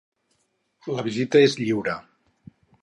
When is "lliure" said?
1.61-1.97